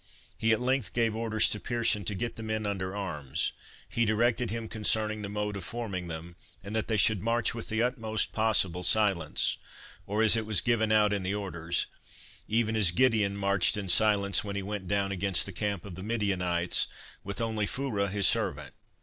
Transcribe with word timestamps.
He 0.35 0.51
at 0.51 0.59
length 0.59 0.93
gave 0.93 1.15
orders 1.15 1.47
to 1.49 1.59
Pearson 1.59 2.03
to 2.05 2.15
get 2.15 2.35
the 2.35 2.41
men 2.41 2.65
under 2.65 2.95
arms; 2.95 3.51
he 3.87 4.03
directed 4.03 4.49
him 4.49 4.67
concerning 4.67 5.21
the 5.21 5.29
mode 5.29 5.55
of 5.55 5.63
forming 5.63 6.07
them, 6.07 6.35
and 6.63 6.75
that 6.75 6.87
they 6.87 6.97
should 6.97 7.21
march 7.21 7.53
with 7.53 7.69
the 7.69 7.83
utmost 7.83 8.33
possible 8.33 8.81
silence; 8.81 9.57
or 10.07 10.23
as 10.23 10.35
it 10.35 10.47
was 10.47 10.59
given 10.59 10.91
out 10.91 11.13
in 11.13 11.21
the 11.21 11.35
orders, 11.35 11.85
"Even 12.47 12.75
as 12.75 12.89
Gideon 12.89 13.37
marched 13.37 13.77
in 13.77 13.89
silence 13.89 14.43
when 14.43 14.55
he 14.55 14.63
went 14.63 14.87
down 14.87 15.11
against 15.11 15.45
the 15.45 15.51
camp 15.53 15.85
of 15.85 15.93
the 15.93 16.01
Midianites, 16.01 16.87
with 17.23 17.39
only 17.39 17.67
Phurah 17.67 18.09
his 18.09 18.25
servant. 18.25 18.73